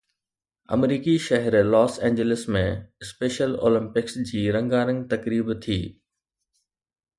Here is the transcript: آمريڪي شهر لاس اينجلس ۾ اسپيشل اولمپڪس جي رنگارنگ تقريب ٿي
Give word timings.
آمريڪي 0.75 1.13
شهر 1.25 1.57
لاس 1.75 1.99
اينجلس 2.07 2.45
۾ 2.55 2.63
اسپيشل 3.05 3.55
اولمپڪس 3.67 4.19
جي 4.33 4.43
رنگارنگ 4.59 5.07
تقريب 5.15 5.55
ٿي 5.67 5.81